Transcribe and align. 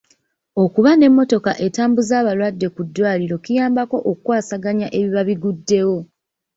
Okuba 0.63 0.91
n'emmotoka 0.95 1.51
etambuza 1.65 2.13
abalwadde 2.21 2.67
ku 2.75 2.81
ddwaliro 2.87 3.35
kiyambako 3.45 3.97
okukwasaganya 4.11 4.87
ebiba 4.99 5.21
biguddewo. 5.29 5.97